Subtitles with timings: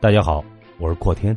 [0.00, 0.44] 大家好，
[0.78, 1.36] 我是阔天，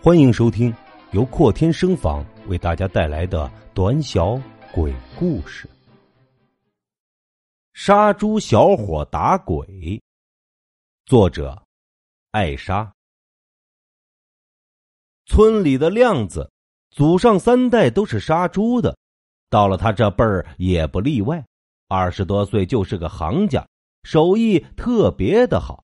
[0.00, 0.72] 欢迎收听
[1.10, 4.40] 由阔天声访为大家带来的短小
[4.72, 5.68] 鬼故事。
[7.72, 10.00] 杀猪小伙打鬼，
[11.06, 11.60] 作者
[12.30, 12.92] 艾莎。
[15.26, 16.48] 村里的亮子，
[16.92, 18.96] 祖上三代都是杀猪的，
[19.50, 21.44] 到了他这辈儿也不例外。
[21.88, 23.66] 二十多岁就是个行家，
[24.04, 25.82] 手艺特别的好。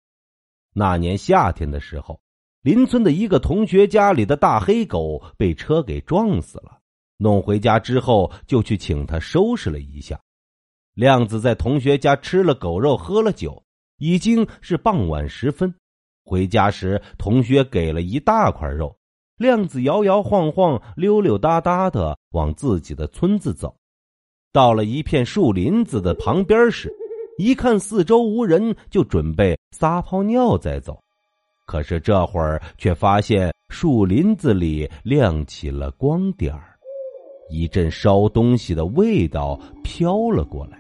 [0.77, 2.21] 那年夏天的时候，
[2.63, 6.81] 邻村的一个同学家里的大黑狗被车给撞死了。
[7.17, 10.21] 弄回家之后，就去请他收拾了一下。
[10.95, 13.63] 亮子在同学家吃了狗肉，喝了酒，
[13.99, 15.73] 已经是傍晚时分。
[16.25, 18.97] 回家时，同学给了一大块肉，
[19.37, 23.77] 亮子摇摇晃晃、溜溜达达的往自己的村子走。
[24.53, 26.93] 到了一片树林子的旁边时，
[27.37, 30.99] 一看四周无人，就准备撒泡尿再走。
[31.67, 36.77] 可是这会儿却发现树林子里亮起了光点儿，
[37.51, 40.79] 一阵烧东西的味道飘了过来。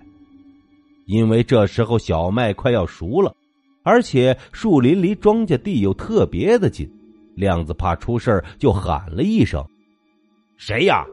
[1.06, 3.34] 因为这时候小麦快要熟了，
[3.82, 6.88] 而且树林离庄稼地又特别的近，
[7.34, 9.64] 亮子怕出事就喊了一声
[10.56, 11.04] ：“谁呀？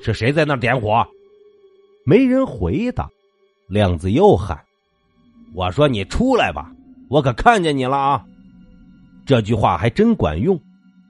[0.00, 1.06] 是谁在那点火？”
[2.06, 3.10] 没人回答。
[3.68, 4.58] 亮子又喊。
[5.54, 6.72] 我说你出来吧，
[7.08, 8.24] 我可看见你了啊！
[9.26, 10.58] 这句话还真管用。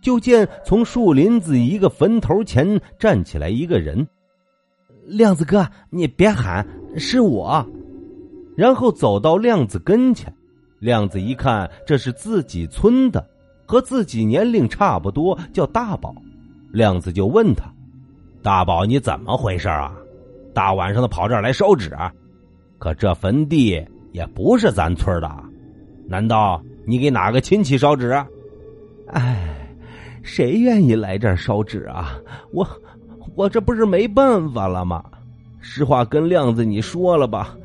[0.00, 4.06] 就见从树林子一个坟头前站起来一个人，
[5.06, 7.66] 亮子哥，你别喊，是我。
[8.56, 10.32] 然后走到亮子跟前，
[10.78, 13.28] 亮子一看这是自己村的，
[13.66, 16.14] 和自己年龄差不多，叫大宝。
[16.70, 17.64] 亮子就问他
[18.40, 19.92] ：“大宝，你怎么回事啊？
[20.54, 21.90] 大晚上的跑这儿来烧纸？
[22.78, 25.30] 可这坟地……”也不是咱村的，
[26.06, 28.12] 难道你给哪个亲戚烧纸？
[29.08, 29.68] 哎，
[30.22, 32.18] 谁愿意来这儿烧纸啊？
[32.52, 32.66] 我
[33.34, 35.04] 我这不是没办法了吗？
[35.60, 37.56] 实话跟亮子你说了吧，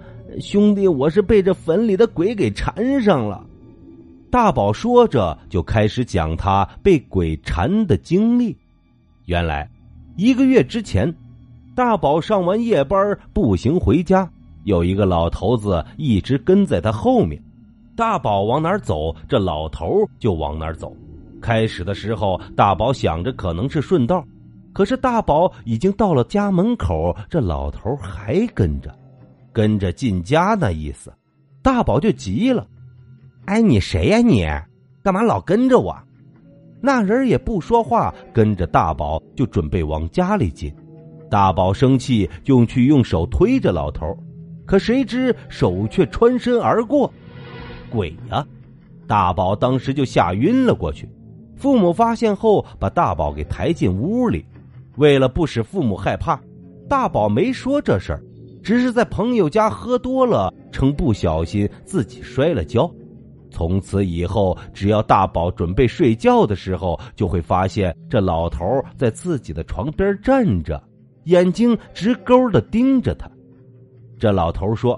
[0.42, 3.46] 兄弟，我是被这坟里的鬼给缠上了。
[4.30, 8.58] 大宝说着就开始讲他被鬼缠的经历。
[9.26, 9.70] 原来
[10.16, 11.14] 一个月之前，
[11.76, 14.30] 大宝上完夜班步行回家。
[14.64, 17.42] 有一个老头子一直跟在他后面，
[17.96, 20.96] 大宝往哪儿走，这老头就往哪儿走。
[21.42, 24.26] 开始的时候，大宝想着可能是顺道，
[24.72, 28.94] 可是大宝已经到了家门口，这老头还跟着，
[29.52, 31.14] 跟着进家那意思。
[31.62, 32.66] 大宝就急了
[33.46, 34.20] ：“哎，你谁呀？
[34.20, 34.46] 你
[35.04, 35.96] 干嘛老跟着我？”
[36.82, 40.74] 那人也不说话，跟着大宝就准备往家里进。
[41.30, 44.06] 大宝生气，就去用手推着老头。
[44.66, 47.12] 可谁知手却穿身而过，
[47.90, 48.46] 鬼呀！
[49.08, 51.08] 大宝当时就吓晕了过去。
[51.56, 54.46] 父母发现后，把大宝给抬进屋里。
[54.98, 56.40] 为了不使父母害怕，
[56.88, 58.24] 大宝没说这事儿，
[58.62, 62.90] 只是在朋友家喝多了，称不小心自己摔了跤。
[63.50, 68.66] 从此以后，只要大宝准备睡觉的时候，就会发现这老头
[68.98, 70.82] 在自己的床边站着，
[71.26, 73.30] 眼睛直勾的盯着他。
[74.24, 74.98] 这老头说：“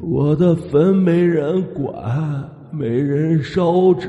[0.00, 4.08] 我的坟没人管，没人烧纸，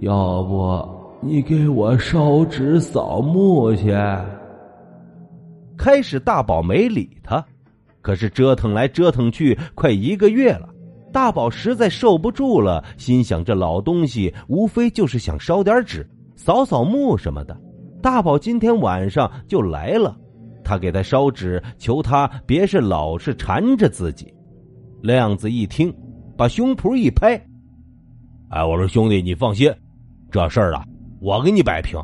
[0.00, 0.86] 要不
[1.22, 3.90] 你给我烧纸扫墓去？”
[5.78, 7.42] 开始大宝没理他，
[8.02, 10.68] 可是折腾来折腾去，快一个月了，
[11.10, 17.58] 大宝实在受不住了，心想这老东西无非就是想烧点纸、扫扫墓什么的。
[18.02, 20.14] 大宝今天晚上就来了。
[20.66, 24.34] 他给他烧纸，求他别是老是缠着自己。
[25.00, 25.94] 亮子一听，
[26.36, 27.40] 把胸脯一拍
[28.50, 29.72] ：“哎，我说兄弟，你放心，
[30.28, 30.84] 这事儿啊，
[31.20, 32.00] 我给你摆平。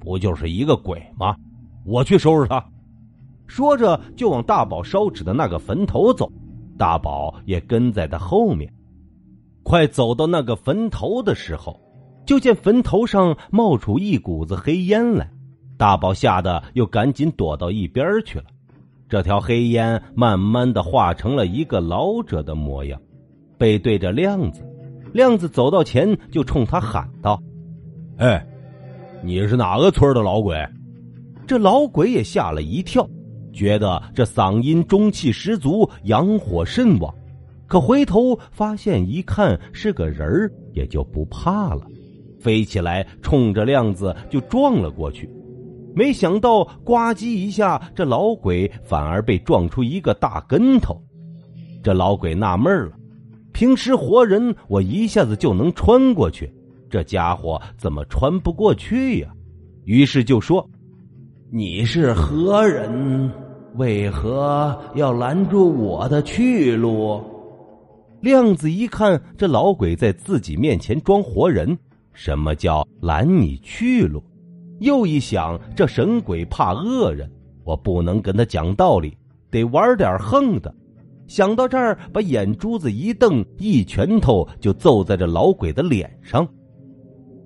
[0.00, 1.36] 不就是一个鬼吗？
[1.84, 2.64] 我去收拾他。”
[3.46, 6.28] 说着就往大宝烧纸的那个坟头走，
[6.76, 8.72] 大宝也跟在他后面。
[9.62, 11.80] 快走到那个坟头的时候，
[12.26, 15.30] 就见坟头上冒出一股子黑烟来。
[15.82, 18.44] 大宝吓得又赶紧躲到一边去了。
[19.08, 23.00] 这条黑烟慢慢的化成了一个老者的模样，
[23.58, 24.64] 背对着亮子。
[25.12, 27.36] 亮子走到前就冲他喊道
[28.18, 28.46] ：“哎，
[29.24, 30.56] 你是哪个村的老鬼？”
[31.48, 33.04] 这老鬼也吓了一跳，
[33.52, 37.12] 觉得这嗓音中气十足，阳火甚旺。
[37.66, 41.82] 可回头发现一看是个人也就不怕了，
[42.38, 45.28] 飞起来冲着亮子就撞了过去。
[45.94, 51.00] 没想到，呱唧一下，这老鬼反而被撞出一个大跟头。
[51.82, 52.92] 这老鬼纳闷了：
[53.52, 56.52] 平时活人我一下子就能穿过去，
[56.88, 59.28] 这家伙怎么穿不过去呀？
[59.84, 60.68] 于是就说
[61.50, 63.30] ：“你是何人？
[63.74, 67.20] 为何要拦住我的去路？”
[68.20, 71.76] 亮子一看这老鬼在自己面前装活人，
[72.12, 74.22] 什么叫拦你去路？
[74.82, 77.30] 又一想，这神鬼怕恶人，
[77.64, 79.16] 我不能跟他讲道理，
[79.50, 80.74] 得玩点横的。
[81.26, 86.46] 想到这儿，把眼珠子一瞪，一拳头就揍在这老鬼的脸上。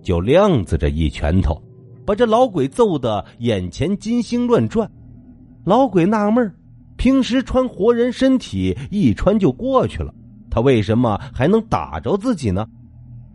[0.02, 1.62] 就亮子这一拳头，
[2.04, 4.90] 把这老鬼揍得眼前金星乱转。
[5.64, 6.52] 老鬼纳闷
[6.96, 10.12] 平时穿活人身体，一穿就过去了。
[10.50, 12.66] 他为什么还能打着自己呢？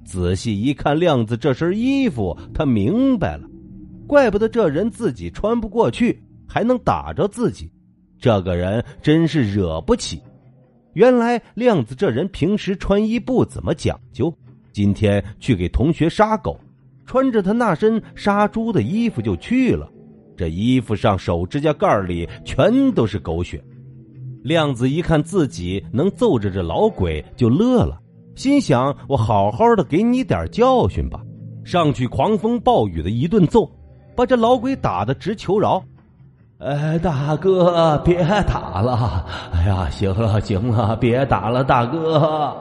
[0.03, 3.43] 仔细一看，亮子这身衣服，他明白了，
[4.11, 7.71] 怪不得这人自己穿不过去，还能打着自己。
[8.19, 10.21] 这个人真是惹不起。
[10.91, 14.29] 原来亮子这人平时穿衣不怎么讲究，
[14.73, 16.59] 今天去给同学杀狗，
[17.05, 19.89] 穿着他那身杀猪的衣服就去了。
[20.35, 23.63] 这衣服上手指甲盖里全都是狗血。
[24.43, 27.97] 亮子一看自己能揍着这老鬼，就乐了，
[28.35, 31.21] 心想：“我好好的给你点教训吧。”
[31.63, 33.71] 上去狂风暴雨的一顿揍，
[34.21, 35.83] 把这老鬼打得直求饶。
[36.61, 39.25] “哎，大哥，别打了！
[39.51, 42.55] 哎呀，行了，行了，别打了，大哥。”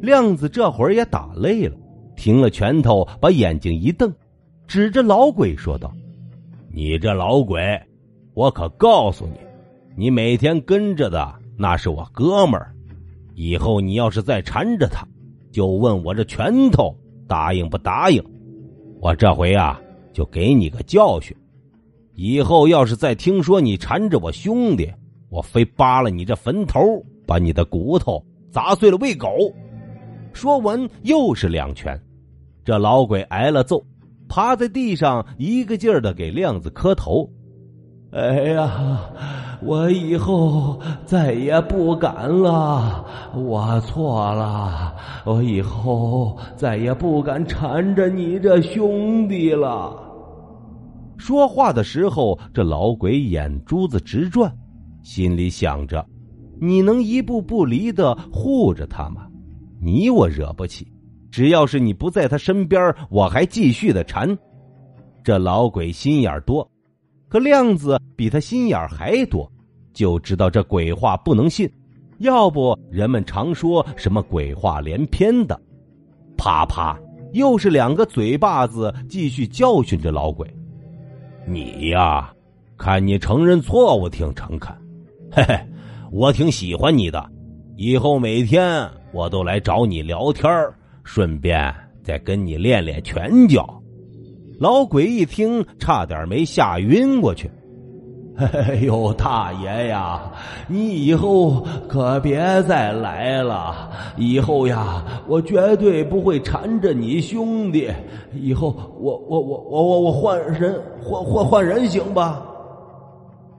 [0.00, 1.76] 亮子这会儿也打累了，
[2.16, 4.10] 停了拳头，把眼睛一瞪，
[4.66, 5.92] 指着老鬼说道
[6.72, 7.78] ：“你这老鬼，
[8.32, 9.34] 我可告诉你。”
[9.94, 12.72] 你每天跟着的那是我哥们儿，
[13.34, 15.06] 以后你要是再缠着他，
[15.52, 16.96] 就问我这拳头
[17.28, 18.24] 答应不答应。
[19.02, 19.78] 我这回啊，
[20.12, 21.36] 就给你个教训。
[22.14, 24.92] 以后要是再听说你缠着我兄弟，
[25.30, 26.80] 我非扒了你这坟头，
[27.26, 29.28] 把你的骨头砸碎了喂狗。
[30.32, 32.00] 说完又是两拳，
[32.64, 33.84] 这老鬼挨了揍，
[34.28, 37.28] 趴在地上一个劲儿的给亮子磕头。
[38.12, 39.10] 哎呀！
[39.62, 43.04] 我以后再也不敢了，
[43.34, 49.94] 我错了，我以后再也不敢缠着你这兄弟了。
[51.18, 54.50] 说话的时候，这老鬼眼珠子直转，
[55.02, 56.04] 心里想着：
[56.58, 59.26] 你能一步不离的护着他吗？
[59.82, 60.90] 你我惹不起，
[61.30, 64.36] 只要是你不在他身边，我还继续的缠。
[65.22, 66.66] 这老鬼心眼多。
[67.30, 69.48] 可亮子比他心眼还多，
[69.94, 71.70] 就知道这鬼话不能信，
[72.18, 75.58] 要不人们常说什么鬼话连篇的。
[76.36, 76.98] 啪啪，
[77.32, 80.52] 又是两个嘴巴子，继续教训着老鬼。
[81.46, 82.32] 你呀，
[82.76, 84.74] 看你承认错误挺诚恳，
[85.30, 85.56] 嘿嘿，
[86.10, 87.24] 我挺喜欢你的。
[87.76, 90.50] 以后每天我都来找你聊天
[91.04, 91.72] 顺便
[92.02, 93.79] 再跟你练练拳脚。
[94.60, 97.50] 老鬼一听，差点没吓晕过去。
[98.36, 100.32] 哎呦，大爷呀，
[100.68, 103.90] 你以后可别再来了！
[104.18, 107.90] 以后呀，我绝对不会缠着你兄弟。
[108.34, 108.68] 以后
[108.98, 112.42] 我我我我我我换人换换换人行吧？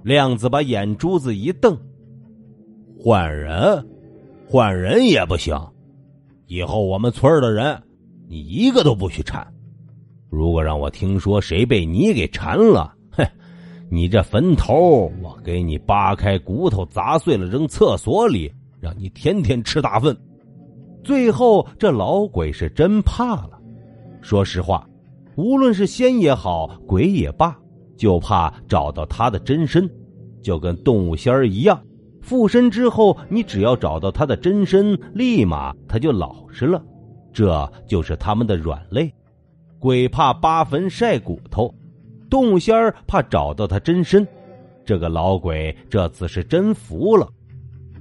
[0.03, 1.75] 亮子把眼珠子一瞪
[3.03, 3.83] ：“换人？
[4.47, 5.59] 换人也不行！
[6.45, 7.81] 以后我们村的人，
[8.29, 9.47] 你一个都不许缠。”
[10.31, 13.27] 如果让我听说谁被你给缠了，哼，
[13.89, 20.17] 你这坟头我给你扒开骨头砸碎了扔厕所里，让你天天吃大粪。
[21.03, 23.59] 最后这老鬼是真怕了。
[24.21, 24.87] 说实话，
[25.35, 27.53] 无论是仙也好，鬼也罢，
[27.97, 29.89] 就怕找到他的真身，
[30.41, 31.77] 就跟动物仙儿一样，
[32.21, 36.81] 附身之后，你只要找到他的真身，立马他就老实了。
[37.33, 39.13] 这就是他们的软肋。
[39.81, 41.73] 鬼怕扒坟晒骨头，
[42.29, 44.25] 动仙儿怕找到他真身。
[44.85, 47.27] 这个老鬼这次是真服了。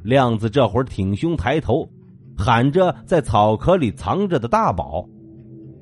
[0.02, 1.88] 亮子这会儿挺胸抬头，
[2.36, 5.08] 喊着在草壳里藏着的大宝：“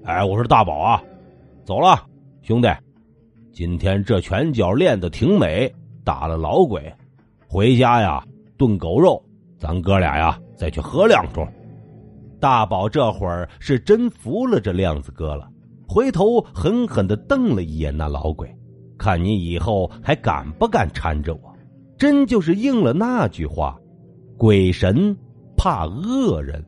[0.07, 1.03] 哎，我说大宝啊，
[1.65, 2.07] 走了，
[2.43, 2.69] 兄弟，
[3.53, 5.69] 今天这拳脚练的挺美，
[6.05, 6.95] 打了老鬼，
[7.49, 8.25] 回家呀
[8.57, 9.21] 炖狗肉，
[9.59, 11.45] 咱哥俩呀再去喝两盅。”
[12.39, 15.49] 大宝这会儿是真服了这亮子哥了。
[15.89, 18.55] 回头狠狠的瞪了一眼那老鬼，
[18.99, 21.41] 看你以后还敢不敢缠着我？
[21.97, 23.77] 真就是应了那句话：
[24.37, 25.17] 鬼神
[25.57, 26.65] 怕恶人。